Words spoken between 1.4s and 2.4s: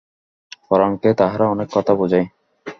অনেক কথা বুঝায়।